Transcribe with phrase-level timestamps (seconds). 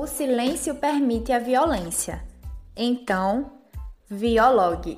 [0.00, 2.22] O silêncio permite a violência.
[2.76, 3.50] Então,
[4.08, 4.96] viologue.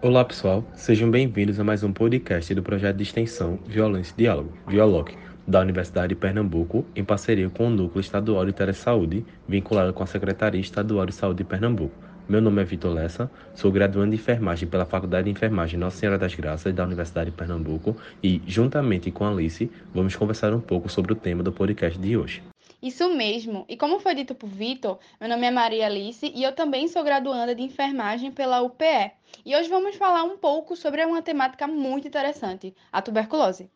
[0.00, 4.56] Olá pessoal, sejam bem-vindos a mais um podcast do projeto de extensão Violência e Diálogo,
[4.66, 5.14] Viologue,
[5.46, 10.06] da Universidade de Pernambuco, em parceria com o Núcleo Estadual de Telesaúde, vinculado com a
[10.06, 12.07] Secretaria Estadual de Saúde de Pernambuco.
[12.28, 16.18] Meu nome é Vitor Lessa, sou graduando de enfermagem pela Faculdade de Enfermagem Nossa Senhora
[16.18, 20.90] das Graças da Universidade de Pernambuco e, juntamente com a Alice, vamos conversar um pouco
[20.90, 22.42] sobre o tema do podcast de hoje.
[22.82, 23.64] Isso mesmo.
[23.66, 27.02] E como foi dito por Vitor, meu nome é Maria Alice e eu também sou
[27.02, 29.10] graduanda de enfermagem pela UPE.
[29.46, 33.70] E hoje vamos falar um pouco sobre uma temática muito interessante, a tuberculose.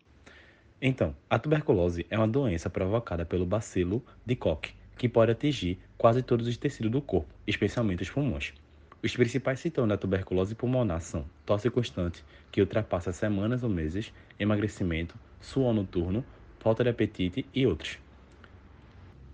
[0.79, 6.23] Então, a tuberculose é uma doença provocada pelo bacilo de Koch, que pode atingir quase
[6.23, 8.55] todos os tecidos do corpo, especialmente os pulmões.
[9.03, 15.17] Os principais sintomas da tuberculose pulmonar são tosse constante, que ultrapassa semanas ou meses, emagrecimento,
[15.41, 16.25] suor noturno,
[16.61, 17.99] falta de apetite e outros.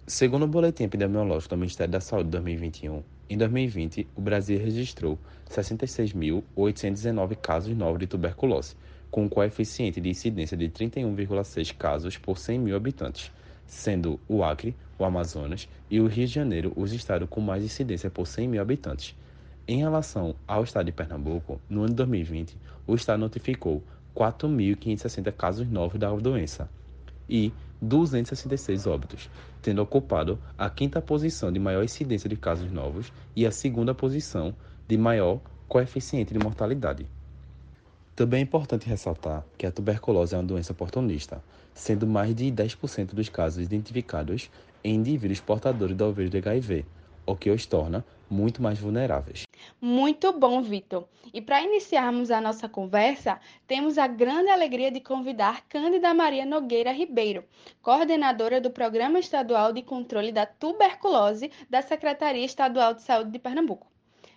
[0.07, 5.19] Segundo o Boletim Epidemiológico do Ministério da Saúde de 2021, em 2020, o Brasil registrou
[5.51, 8.75] 66.819 casos novos de tuberculose,
[9.11, 13.31] com um coeficiente de incidência de 31,6 casos por 100 mil habitantes,
[13.67, 18.11] sendo o Acre, o Amazonas e o Rio de Janeiro os estados com mais incidência
[18.11, 19.15] por 100 mil habitantes.
[19.67, 23.83] Em relação ao estado de Pernambuco, no ano de 2020, o estado notificou
[24.17, 26.69] 4.560 casos novos da doença
[27.29, 29.31] e 266 óbitos,
[29.63, 34.55] tendo ocupado a quinta posição de maior incidência de casos novos e a segunda posição
[34.89, 37.07] de maior coeficiente de mortalidade.
[38.19, 41.41] Também é importante ressaltar que a tuberculose é uma doença oportunista,
[41.73, 44.51] sendo mais de 10% dos casos identificados
[44.83, 46.85] em indivíduos portadores da vírus de HIV,
[47.25, 49.45] o que os torna muito mais vulneráveis.
[49.81, 51.07] Muito bom, Vitor.
[51.33, 56.91] E para iniciarmos a nossa conversa, temos a grande alegria de convidar Cândida Maria Nogueira
[56.91, 57.45] Ribeiro,
[57.81, 63.87] coordenadora do Programa Estadual de Controle da Tuberculose da Secretaria Estadual de Saúde de Pernambuco.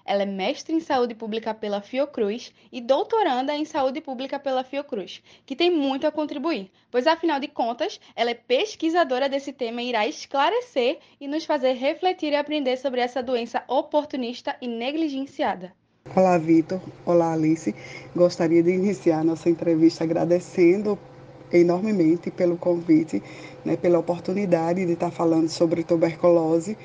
[0.05, 5.21] Ela é mestre em saúde pública pela Fiocruz e doutoranda em saúde pública pela Fiocruz,
[5.45, 9.89] que tem muito a contribuir, pois afinal de contas, ela é pesquisadora desse tema e
[9.89, 15.73] irá esclarecer e nos fazer refletir e aprender sobre essa doença oportunista e negligenciada.
[16.15, 16.81] Olá, Vitor.
[17.05, 17.73] Olá, Alice.
[18.15, 20.97] Gostaria de iniciar nossa entrevista agradecendo
[21.53, 23.21] enormemente pelo convite,
[23.63, 26.77] né, pela oportunidade de estar falando sobre tuberculose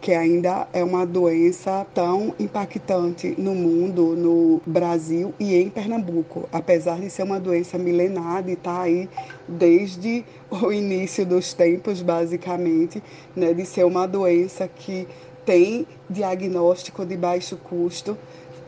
[0.00, 7.00] que ainda é uma doença tão impactante no mundo, no Brasil e em Pernambuco, apesar
[7.00, 9.08] de ser uma doença milenar e estar tá aí
[9.48, 13.02] desde o início dos tempos, basicamente,
[13.34, 15.08] né, de ser uma doença que
[15.46, 18.18] tem diagnóstico de baixo custo,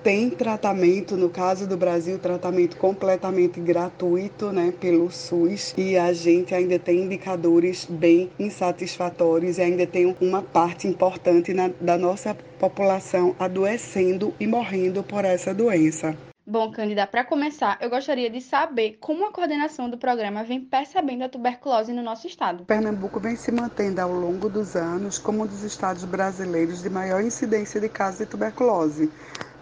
[0.02, 6.54] tem tratamento, no caso do Brasil, tratamento completamente gratuito né, pelo SUS e a gente
[6.54, 13.36] ainda tem indicadores bem insatisfatórios e ainda tem uma parte importante na, da nossa população
[13.38, 16.16] adoecendo e morrendo por essa doença.
[16.44, 21.22] Bom, Cândida, para começar, eu gostaria de saber como a coordenação do programa vem percebendo
[21.22, 22.64] a tuberculose no nosso estado.
[22.64, 27.22] Pernambuco vem se mantendo ao longo dos anos como um dos estados brasileiros de maior
[27.22, 29.08] incidência de casos de tuberculose.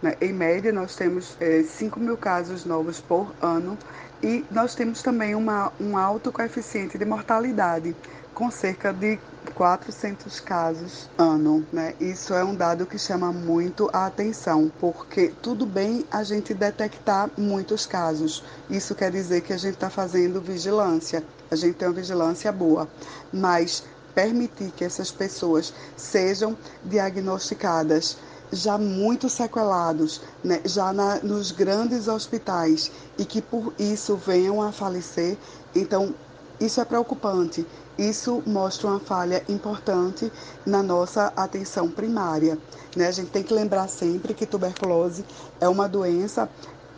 [0.01, 0.17] Né?
[0.23, 3.77] Em média, nós temos é, 5 mil casos novos por ano
[4.23, 7.97] e nós temos também uma, um alto coeficiente de mortalidade,
[8.35, 9.19] com cerca de
[9.55, 11.95] 400 casos ano, né?
[12.01, 17.31] Isso é um dado que chama muito a atenção, porque tudo bem a gente detectar
[17.37, 18.45] muitos casos.
[18.69, 22.89] Isso quer dizer que a gente está fazendo vigilância, a gente tem uma vigilância boa,
[23.33, 23.83] mas
[24.15, 28.19] permitir que essas pessoas sejam diagnosticadas
[28.53, 34.73] já muito sequelados, né, já na, nos grandes hospitais e que por isso venham a
[34.73, 35.37] falecer.
[35.75, 36.15] Então,
[36.61, 37.67] isso é preocupante.
[37.99, 40.31] Isso mostra uma falha importante
[40.65, 42.59] na nossa atenção primária.
[42.97, 43.07] Né?
[43.07, 45.25] A gente tem que lembrar sempre que tuberculose
[45.61, 46.49] é uma doença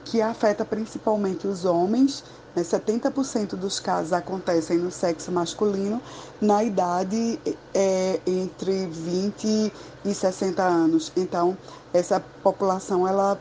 [0.05, 2.25] que afeta principalmente os homens.
[2.55, 2.63] Né?
[2.63, 6.01] 70% dos casos acontecem no sexo masculino,
[6.41, 7.39] na idade
[7.75, 9.73] é, entre 20
[10.05, 11.13] e 60 anos.
[11.17, 11.57] Então,
[11.93, 13.39] essa população ela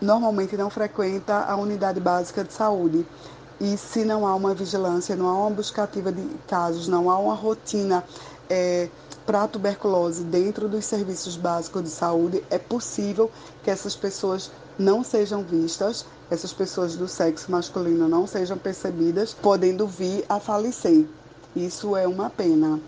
[0.00, 3.06] normalmente não frequenta a unidade básica de saúde.
[3.60, 7.34] E se não há uma vigilância, não há uma buscativa de casos, não há uma
[7.34, 8.02] rotina
[8.48, 8.88] é,
[9.26, 13.30] para a tuberculose dentro dos serviços básicos de saúde, é possível
[13.62, 14.50] que essas pessoas
[14.80, 21.04] não sejam vistas, essas pessoas do sexo masculino não sejam percebidas, podendo vir a falecer.
[21.54, 22.80] Isso é uma pena,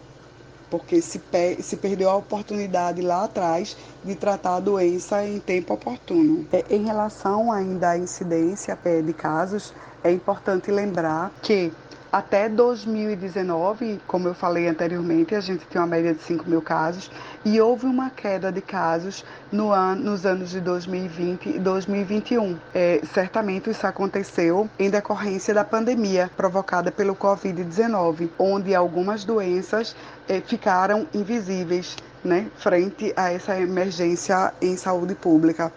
[0.71, 1.21] porque se,
[1.61, 6.47] se perdeu a oportunidade lá atrás de tratar a doença em tempo oportuno.
[6.51, 11.71] É, em relação ainda à incidência de casos, é importante lembrar que
[12.13, 17.11] Até 2019, como eu falei anteriormente, a gente tinha uma média de 5 mil casos
[17.43, 22.59] e houve uma queda de casos no an nos anos de 2020 e 2021.
[22.75, 29.97] É, certamente isso aconteceu em decorrência da pandemia provocada pelo Covid-19, onde algumas doenças
[30.29, 35.73] é, ficaram invisíveis né, frente a essa emergência em saúde pública.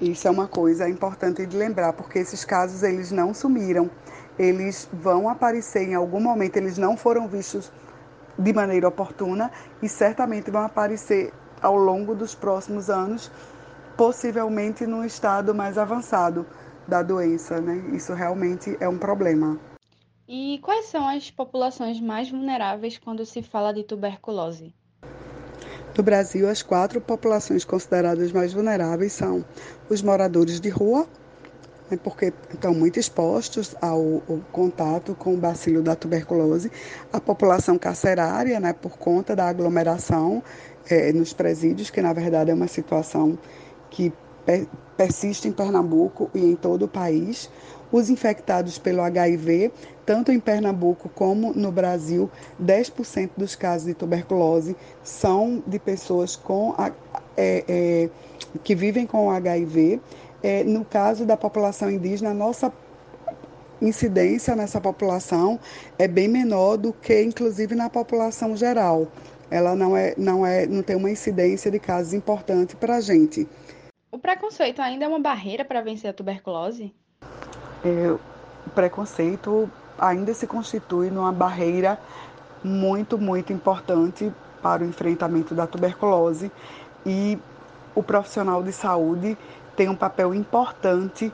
[0.00, 3.90] Isso é uma coisa importante de lembrar, porque esses casos eles não sumiram
[4.38, 7.70] eles vão aparecer em algum momento, eles não foram vistos
[8.38, 9.50] de maneira oportuna
[9.82, 13.30] e certamente vão aparecer ao longo dos próximos anos,
[13.96, 16.46] possivelmente num estado mais avançado
[16.88, 17.76] da doença, né?
[17.94, 19.58] Isso realmente é um problema.
[20.26, 24.74] E quais são as populações mais vulneráveis quando se fala de tuberculose?
[25.96, 29.44] No Brasil, as quatro populações consideradas mais vulneráveis são
[29.90, 31.06] os moradores de rua,
[31.96, 36.70] porque estão muito expostos ao, ao, contato com o bacilo da tuberculose,
[37.12, 40.42] a população carcerária, né, por conta da aglomeração
[40.88, 43.38] é, nos presídios, que na verdade é uma situação
[43.90, 44.12] que
[44.96, 47.50] persiste em Pernambuco e em todo o país.
[47.90, 49.70] Os infectados pelo HIV,
[50.06, 52.30] tanto em Pernambuco como no Brasil,
[52.62, 56.90] 10% dos casos de tuberculose são de pessoas com a,
[57.36, 58.10] é, é,
[58.64, 60.00] que vivem com HIV
[60.42, 62.72] é, no caso da população indígena, a nossa
[63.80, 65.58] incidência nessa população
[65.98, 69.08] é bem menor do que, inclusive, na população geral.
[69.50, 73.48] Ela não, é, não, é, não tem uma incidência de casos importante para a gente.
[74.10, 76.94] O preconceito ainda é uma barreira para vencer a tuberculose?
[77.84, 78.10] É,
[78.66, 81.98] o preconceito ainda se constitui numa barreira
[82.62, 86.50] muito, muito importante para o enfrentamento da tuberculose
[87.04, 87.38] e
[87.94, 89.36] o profissional de saúde
[89.76, 91.32] tem um papel importante,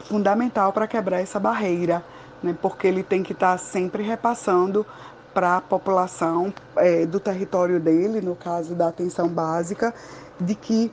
[0.00, 2.02] fundamental para quebrar essa barreira,
[2.42, 2.56] né?
[2.60, 4.86] porque ele tem que estar tá sempre repassando
[5.34, 9.94] para a população é, do território dele, no caso da atenção básica,
[10.40, 10.90] de que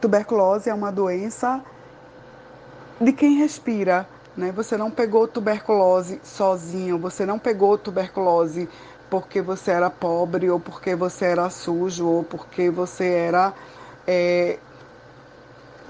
[0.00, 1.60] tuberculose é uma doença
[3.00, 4.06] de quem respira.
[4.36, 4.52] Né?
[4.52, 8.68] Você não pegou tuberculose sozinho, você não pegou tuberculose
[9.08, 13.52] porque você era pobre, ou porque você era sujo, ou porque você era
[14.06, 14.58] é,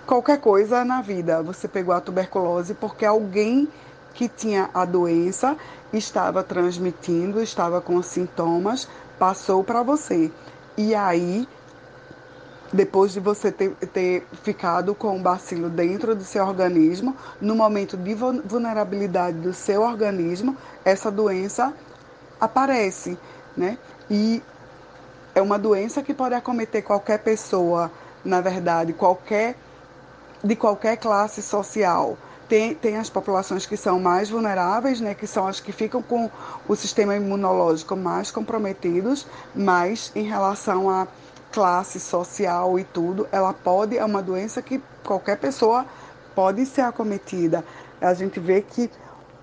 [0.06, 1.42] qualquer coisa na vida.
[1.42, 3.68] Você pegou a tuberculose porque alguém
[4.14, 5.56] que tinha a doença
[5.92, 8.88] estava transmitindo, estava com sintomas,
[9.18, 10.30] passou para você.
[10.76, 11.46] E aí,
[12.72, 17.96] depois de você ter, ter, ficado com o bacilo dentro do seu organismo, no momento
[17.96, 21.74] de vulnerabilidade do seu organismo, essa doença
[22.40, 23.18] aparece,
[23.56, 23.78] né?
[24.10, 24.42] E
[25.34, 27.90] é uma doença que pode acometer qualquer pessoa,
[28.24, 29.56] na verdade, qualquer
[30.42, 32.16] de qualquer classe social.
[32.48, 36.30] Tem, tem as populações que são mais vulneráveis, né, que são as que ficam com
[36.68, 41.08] o sistema imunológico mais comprometidos, mas em relação à
[41.50, 45.86] classe social e tudo, ela pode, é uma doença que qualquer pessoa
[46.34, 47.64] pode ser acometida.
[48.00, 48.90] A gente vê que,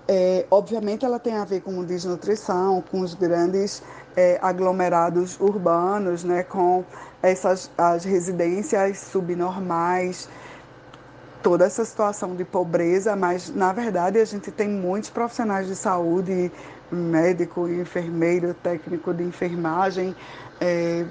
[0.06, 3.82] é, obviamente, ela tem a ver com desnutrição, com os grandes
[4.16, 6.84] é, aglomerados urbanos, né, com
[7.22, 10.28] essas as residências subnormais,
[11.44, 16.50] toda essa situação de pobreza, mas na verdade a gente tem muitos profissionais de saúde,
[16.90, 20.16] médico, enfermeiro, técnico de enfermagem,
[20.58, 21.04] é,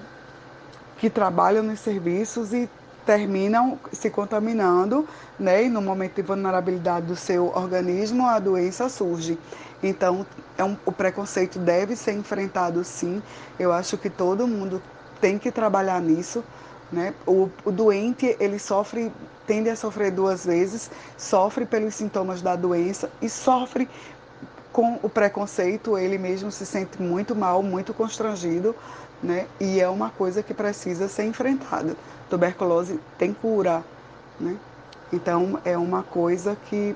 [0.97, 2.67] que trabalham nos serviços e
[3.05, 5.65] terminam se contaminando, né?
[5.65, 9.37] E no momento de vulnerabilidade do seu organismo, a doença surge.
[9.83, 10.25] Então,
[10.57, 13.21] é um, o preconceito deve ser enfrentado sim.
[13.59, 14.81] Eu acho que todo mundo
[15.21, 16.43] tem que trabalhar nisso
[16.93, 17.13] né?
[17.25, 19.11] O, o doente ele sofre,
[19.47, 23.87] tende a sofrer duas vezes, sofre pelos sintomas da doença e sofre
[24.71, 28.75] com o preconceito, ele mesmo se sente muito mal, muito constrangido,
[29.21, 29.47] né?
[29.61, 31.95] E é uma coisa que precisa ser enfrentada.
[32.29, 33.83] Tuberculose tem cura,
[34.39, 34.57] né?
[35.11, 36.95] Então é uma coisa que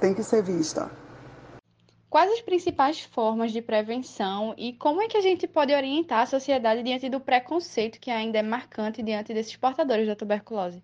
[0.00, 0.90] tem que ser vista.
[2.08, 6.26] Quais as principais formas de prevenção e como é que a gente pode orientar a
[6.26, 10.82] sociedade diante do preconceito que ainda é marcante diante desses portadores da tuberculose?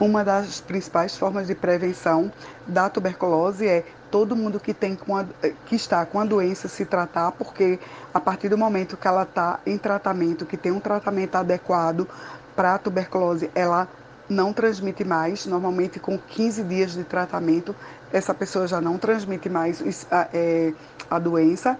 [0.00, 2.30] Uma das principais formas de prevenção
[2.64, 7.32] da tuberculose é todo mundo que, tem a, que está com a doença se tratar,
[7.32, 7.80] porque
[8.14, 12.08] a partir do momento que ela está em tratamento, que tem um tratamento adequado
[12.54, 13.88] para a tuberculose, ela
[14.28, 15.46] não transmite mais.
[15.46, 17.74] Normalmente, com 15 dias de tratamento,
[18.12, 20.72] essa pessoa já não transmite mais a, é,
[21.10, 21.76] a doença.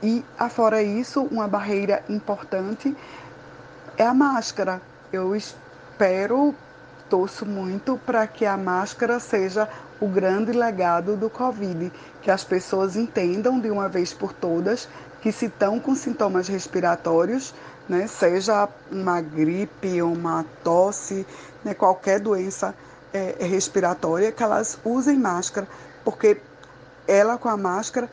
[0.00, 2.96] E, afora isso, uma barreira importante
[3.96, 4.80] é a máscara.
[5.12, 6.54] Eu espero
[7.08, 9.68] torço muito para que a máscara seja
[10.00, 11.92] o grande legado do Covid,
[12.22, 14.88] que as pessoas entendam de uma vez por todas
[15.20, 17.54] que se estão com sintomas respiratórios,
[17.88, 21.26] né, seja uma gripe, uma tosse,
[21.64, 22.74] né, qualquer doença
[23.12, 25.66] é, respiratória, que elas usem máscara,
[26.04, 26.40] porque
[27.08, 28.10] ela com a máscara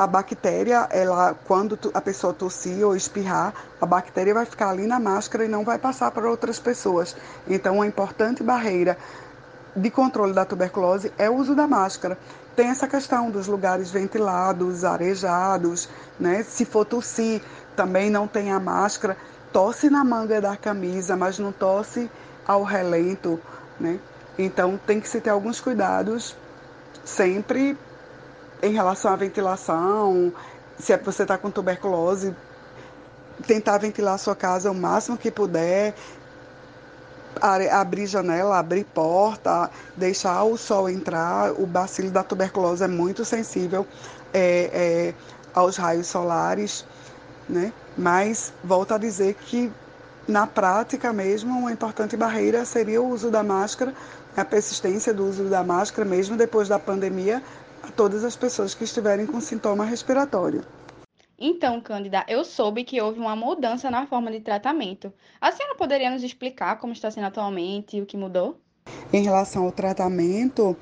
[0.00, 4.98] a bactéria, ela, quando a pessoa tossir ou espirrar, a bactéria vai ficar ali na
[4.98, 7.14] máscara e não vai passar para outras pessoas.
[7.46, 8.96] Então, uma importante barreira
[9.76, 12.16] de controle da tuberculose é o uso da máscara.
[12.56, 15.86] Tem essa questão dos lugares ventilados, arejados,
[16.18, 16.42] né?
[16.44, 17.42] Se for tossir,
[17.76, 19.18] também não tem a máscara.
[19.52, 22.10] Tosse na manga da camisa, mas não tosse
[22.46, 23.38] ao relento,
[23.78, 24.00] né?
[24.38, 26.34] Então, tem que se ter alguns cuidados
[27.04, 27.76] sempre
[28.62, 30.32] em relação à ventilação,
[30.78, 32.34] se é você está com tuberculose,
[33.46, 35.94] tentar ventilar a sua casa o máximo que puder,
[37.70, 41.52] abrir janela, abrir porta, deixar o sol entrar.
[41.52, 43.86] O bacilo da tuberculose é muito sensível
[44.32, 45.14] é, é,
[45.54, 46.84] aos raios solares,
[47.48, 47.72] né?
[47.96, 49.70] Mas volto a dizer que
[50.26, 53.92] na prática mesmo uma importante barreira seria o uso da máscara,
[54.36, 57.42] a persistência do uso da máscara mesmo depois da pandemia,
[57.82, 60.64] a todas as pessoas que estiverem com sintoma respiratório.
[61.38, 65.10] Então, Cândida, eu soube que houve uma mudança na forma de tratamento.
[65.40, 68.60] A senhora poderia nos explicar como está sendo atualmente e o que mudou?
[69.10, 70.76] Em relação ao tratamento,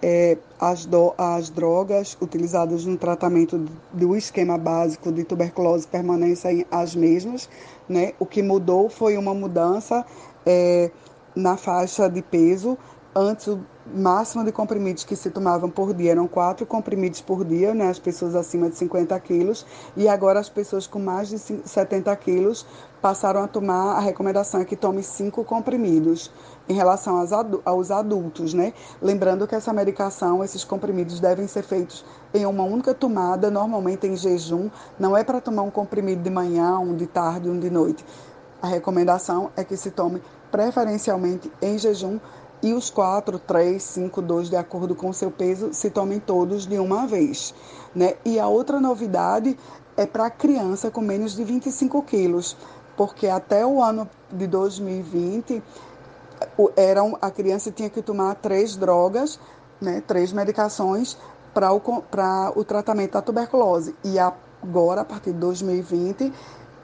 [0.00, 3.58] é, as, do, as drogas utilizadas no tratamento
[3.92, 7.48] do esquema básico de tuberculose permanecem as mesmas.
[7.88, 8.12] Né?
[8.20, 10.06] O que mudou foi uma mudança
[10.44, 10.90] é,
[11.34, 12.78] na faixa de peso.
[13.18, 13.58] Antes, o
[13.94, 17.98] máximo de comprimidos que se tomavam por dia eram quatro comprimidos por dia, né, as
[17.98, 19.64] pessoas acima de 50 quilos,
[19.96, 22.66] e agora as pessoas com mais de 70 quilos
[23.00, 26.30] passaram a tomar, a recomendação é que tome cinco comprimidos
[26.68, 27.16] em relação
[27.64, 28.74] aos adultos, né?
[29.00, 32.04] Lembrando que essa medicação, esses comprimidos devem ser feitos
[32.34, 34.68] em uma única tomada, normalmente em jejum,
[34.98, 38.04] não é para tomar um comprimido de manhã, um de tarde, um de noite.
[38.60, 40.20] A recomendação é que se tome
[40.50, 42.18] preferencialmente em jejum
[42.66, 46.66] e os 4, 3, 5, 2, de acordo com o seu peso, se tomem todos
[46.66, 47.54] de uma vez.
[47.94, 48.14] Né?
[48.24, 49.56] E a outra novidade
[49.96, 52.56] é para criança com menos de 25 quilos,
[52.96, 55.62] porque até o ano de 2020
[56.76, 59.38] eram, a criança tinha que tomar três drogas,
[59.80, 61.16] né, três medicações
[61.54, 61.80] para o,
[62.56, 63.94] o tratamento da tuberculose.
[64.02, 66.32] E agora, a partir de 2020,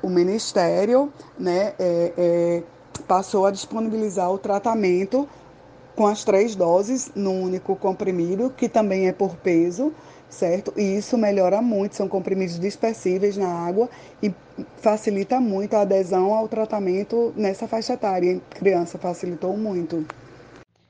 [0.00, 2.62] o Ministério né, é, é,
[3.08, 5.28] passou a disponibilizar o tratamento
[5.94, 9.92] com as três doses num único comprimido, que também é por peso,
[10.28, 10.72] certo?
[10.76, 13.88] E isso melhora muito, são comprimidos dispersíveis na água
[14.22, 14.32] e
[14.78, 18.40] facilita muito a adesão ao tratamento nessa faixa etária.
[18.50, 20.04] Criança facilitou muito.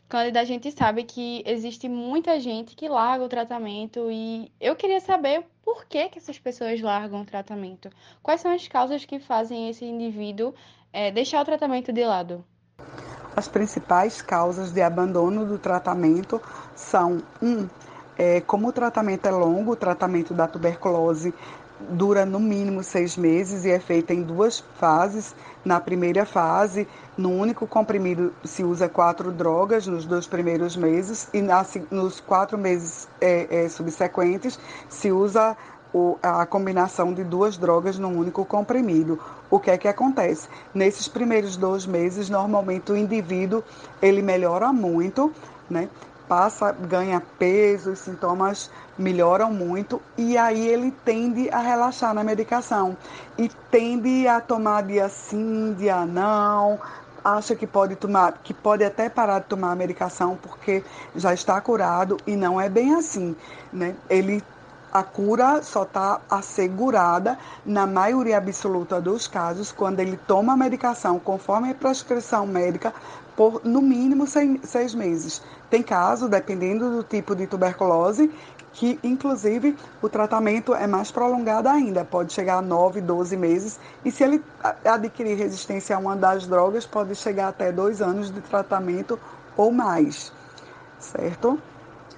[0.08, 5.00] Cândida, a gente sabe que existe muita gente que larga o tratamento e eu queria
[5.00, 7.88] saber por que, que essas pessoas largam o tratamento.
[8.22, 10.54] Quais são as causas que fazem esse indivíduo
[10.92, 12.44] é, deixar o tratamento de lado?
[13.34, 16.40] As principais causas de abandono do tratamento
[16.76, 17.66] são: um,
[18.18, 21.32] é, como o tratamento é longo, o tratamento da tuberculose
[21.90, 25.34] dura no mínimo seis meses e é feito em duas fases.
[25.64, 26.86] Na primeira fase,
[27.16, 31.40] no único comprimido se usa quatro drogas nos dois primeiros meses e
[31.90, 35.56] nos quatro meses é, é, subsequentes se usa
[36.22, 39.18] a combinação de duas drogas num único comprimido.
[39.50, 40.48] O que é que acontece?
[40.74, 43.62] Nesses primeiros dois meses, normalmente o indivíduo
[44.00, 45.32] ele melhora muito,
[45.68, 45.88] né?
[46.28, 52.96] Passa, ganha peso, os sintomas melhoram muito e aí ele tende a relaxar na medicação
[53.36, 56.78] e tende a tomar dia sim, dia não,
[57.22, 60.82] acha que pode tomar, que pode até parar de tomar a medicação porque
[61.14, 63.36] já está curado e não é bem assim,
[63.72, 63.94] né?
[64.08, 64.42] Ele
[64.92, 71.18] a cura só está assegurada, na maioria absoluta dos casos, quando ele toma a medicação
[71.18, 72.92] conforme a prescrição médica
[73.34, 75.42] por no mínimo seis, meses.
[75.70, 78.30] Tem caso, dependendo do tipo de tuberculose,
[78.74, 84.10] que inclusive o tratamento é mais prolongado ainda, pode chegar a 9, 12 meses, e
[84.10, 84.42] se ele
[84.84, 89.18] adquirir resistência a uma das drogas, pode chegar até dois anos de tratamento
[89.56, 90.32] ou mais,
[90.98, 91.58] certo?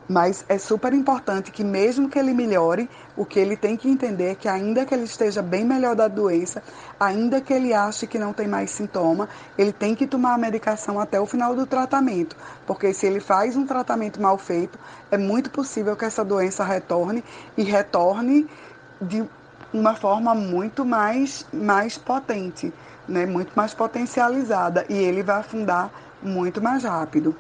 [0.09, 4.33] Mas é super importante que, mesmo que ele melhore, o que ele tem que entender
[4.33, 6.63] é que, ainda que ele esteja bem melhor da doença,
[7.01, 11.01] ainda que ele ache que não tem mais sintoma, ele tem que tomar a medicação
[11.01, 12.37] até o final do tratamento.
[12.67, 14.79] Porque se ele faz um tratamento mal feito,
[15.11, 17.25] é muito possível que essa doença retorne
[17.57, 18.47] e retorne
[19.01, 19.25] de
[19.73, 22.73] uma forma muito mais, mais potente,
[23.09, 23.25] né?
[23.25, 24.85] muito mais potencializada.
[24.89, 25.91] E ele vai afundar
[26.23, 27.35] muito mais rápido.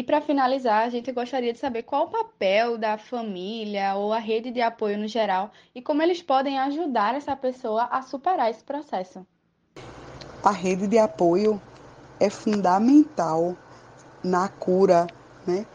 [0.00, 4.18] E para finalizar, a gente gostaria de saber qual o papel da família ou a
[4.18, 8.64] rede de apoio no geral e como eles podem ajudar essa pessoa a superar esse
[8.64, 9.26] processo.
[10.42, 11.60] A rede de apoio
[12.18, 13.54] é fundamental
[14.24, 15.06] na cura,
[15.46, 15.66] né,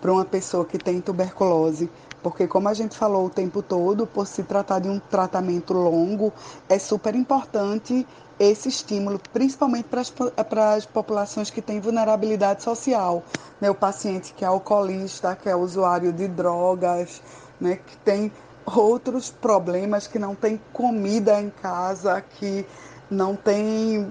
[0.00, 1.90] para uma pessoa que tem tuberculose,
[2.22, 6.32] porque como a gente falou o tempo todo, por se tratar de um tratamento longo,
[6.66, 8.06] é super importante
[8.38, 13.22] esse estímulo, principalmente para as, para as populações que têm vulnerabilidade social,
[13.60, 13.70] né?
[13.70, 17.22] o paciente que é alcoolista, que é usuário de drogas,
[17.60, 17.76] né?
[17.76, 18.32] que tem
[18.66, 22.66] outros problemas, que não tem comida em casa, que
[23.10, 24.10] não tem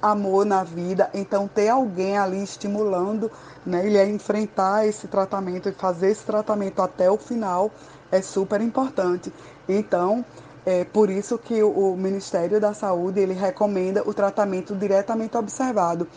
[0.00, 1.08] amor na vida.
[1.14, 3.30] Então, ter alguém ali estimulando
[3.64, 7.70] né, ele a enfrentar esse tratamento e fazer esse tratamento até o final
[8.10, 9.32] é super importante.
[9.68, 10.24] Então,
[10.66, 16.08] é por isso que o Ministério da Saúde ele recomenda o tratamento diretamente observado.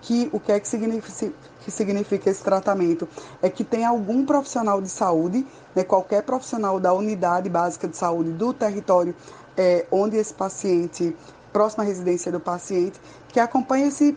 [0.00, 1.32] Que o que é que significa,
[1.64, 3.08] que significa esse tratamento?
[3.42, 5.44] É que tem algum profissional de saúde,
[5.74, 9.14] né, qualquer profissional da unidade básica de saúde do território
[9.56, 11.16] é, onde esse paciente,
[11.52, 14.16] próxima residência do paciente, que acompanha esse,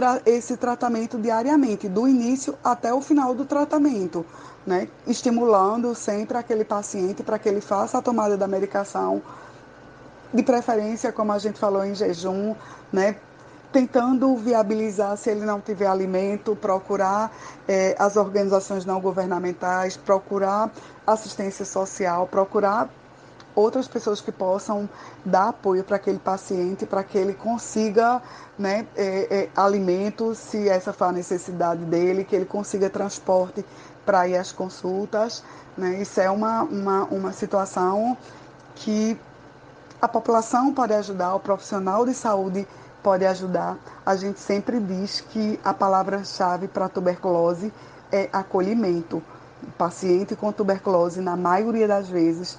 [0.00, 4.24] tra esse tratamento diariamente, do início até o final do tratamento
[4.66, 9.20] né, estimulando sempre aquele paciente para que ele faça a tomada da medicação,
[10.32, 12.54] de preferência, como a gente falou, em jejum,
[12.90, 13.16] né,
[13.70, 17.30] tentando viabilizar, se ele não tiver alimento, procurar
[17.68, 20.70] é, as organizações não governamentais, procurar
[21.06, 22.88] assistência social, procurar
[23.54, 24.88] outras pessoas que possam
[25.24, 28.22] dar apoio para aquele paciente, para que ele consiga
[28.58, 33.64] né, é, é, alimento, se essa for a necessidade dele, que ele consiga transporte
[34.04, 35.42] para ir às consultas.
[35.76, 36.00] Né?
[36.00, 38.16] Isso é uma, uma, uma situação
[38.74, 39.18] que
[40.00, 42.66] a população pode ajudar, o profissional de saúde
[43.02, 43.76] pode ajudar.
[44.04, 47.72] A gente sempre diz que a palavra-chave para tuberculose
[48.10, 49.22] é acolhimento.
[49.62, 52.58] O paciente com tuberculose, na maioria das vezes,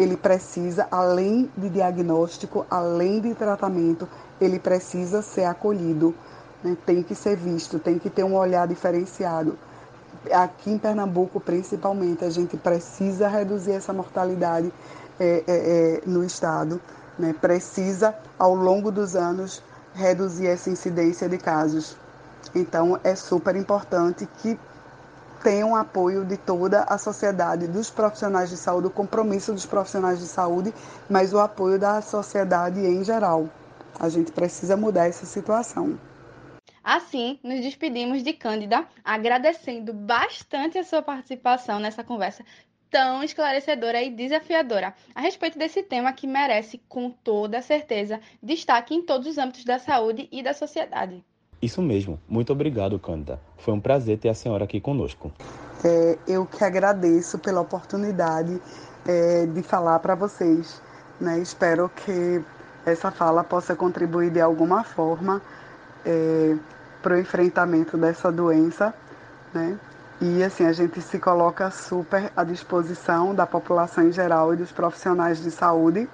[0.00, 4.08] ele precisa, além de diagnóstico, além de tratamento,
[4.40, 6.14] ele precisa ser acolhido.
[6.62, 6.76] Né?
[6.86, 9.58] Tem que ser visto, tem que ter um olhar diferenciado
[10.32, 14.72] aqui em Pernambuco, principalmente, a gente precisa reduzir essa mortalidade
[15.18, 16.80] é, é, é, no estado,
[17.18, 17.34] né?
[17.40, 19.62] precisa, ao longo dos anos,
[19.94, 21.96] reduzir essa incidência de casos.
[22.54, 24.58] Então, é super importante que
[25.42, 30.26] tenham apoio de toda a sociedade, dos profissionais de saúde, o compromisso dos profissionais de
[30.26, 30.72] saúde,
[31.08, 33.48] mas o apoio da sociedade em geral.
[33.98, 35.98] A gente precisa mudar essa situação.
[36.82, 42.44] Assim, nos despedimos de Cândida, agradecendo bastante a sua participação nessa conversa
[42.90, 49.02] tão esclarecedora e desafiadora a respeito desse tema que merece, com toda certeza, destaque em
[49.02, 51.22] todos os âmbitos da saúde e da sociedade.
[51.60, 52.18] Isso mesmo.
[52.28, 53.38] Muito obrigado, Cândida.
[53.58, 55.30] Foi um prazer ter a senhora aqui conosco.
[55.84, 58.60] É, eu que agradeço pela oportunidade
[59.06, 60.80] é, de falar para vocês.
[61.20, 61.38] Né?
[61.38, 62.42] Espero que
[62.84, 65.42] essa fala possa contribuir de alguma forma
[66.04, 66.56] é,
[67.02, 68.94] para o enfrentamento dessa doença,
[69.52, 69.78] né?
[70.20, 74.70] E assim, a gente se coloca super à disposição da população em geral e dos
[74.70, 76.06] profissionais de saúde.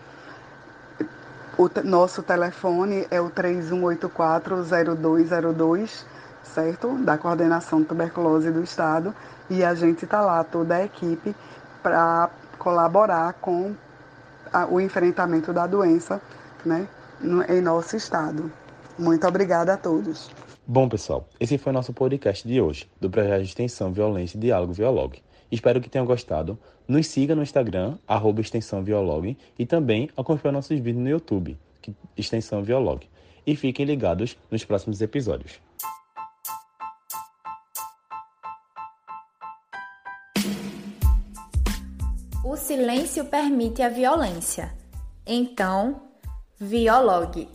[1.59, 6.05] O nosso telefone é o 3184-0202,
[6.42, 6.99] certo?
[6.99, 9.14] Da Coordenação de Tuberculose do Estado.
[9.49, 11.35] E a gente está lá, toda a equipe,
[11.83, 13.75] para colaborar com
[14.53, 16.21] a, o enfrentamento da doença
[16.64, 16.88] né,
[17.21, 18.53] no, em nosso estado.
[18.99, 20.31] Muito obrigada a todos.
[20.66, 24.73] Bom, pessoal, esse foi nosso podcast de hoje, do projeto de extensão Violência e Diálogo
[24.73, 25.23] Violog.
[25.51, 26.59] Espero que tenham gostado.
[26.87, 28.85] Nos siga no Instagram, arroba extensão
[29.59, 31.57] e também acompanhe nossos vídeos no YouTube,
[32.17, 32.65] extensão.
[33.47, 35.61] E fiquem ligados nos próximos episódios.
[42.45, 44.73] O silêncio permite a violência.
[45.27, 46.01] Então,
[46.59, 47.49] Viologue.